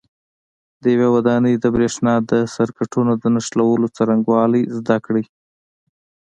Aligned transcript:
د 0.81 0.83
یوې 0.93 1.07
ودانۍ 1.15 1.53
د 1.59 1.65
برېښنا 1.75 2.13
د 2.29 2.31
سرکټونو 2.55 3.11
د 3.21 3.23
نښلولو 3.35 3.85
څرنګوالي 3.95 4.61
زده 4.77 4.97
کړئ. 5.05 5.25